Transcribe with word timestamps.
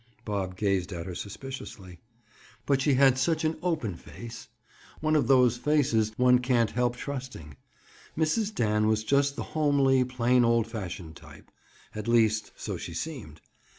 Bob 0.25 0.57
gazed 0.57 0.91
at 0.91 1.05
her 1.05 1.13
suspiciously. 1.13 1.99
But 2.65 2.81
she 2.81 2.95
had 2.95 3.19
such 3.19 3.45
an 3.45 3.57
open 3.61 3.95
face! 3.95 4.47
One 4.99 5.15
of 5.15 5.27
those 5.27 5.57
faces 5.57 6.11
one 6.17 6.39
can't 6.39 6.71
help 6.71 6.95
trusting. 6.95 7.55
Mrs. 8.17 8.51
Dan 8.55 8.87
was 8.87 9.03
just 9.03 9.35
the 9.35 9.43
homely, 9.53 10.03
plain 10.03 10.43
old 10.43 10.65
fashioned 10.65 11.17
type. 11.17 11.51
At 11.93 12.07
least, 12.07 12.51
so 12.55 12.77
she 12.77 12.95
seemed. 12.95 13.41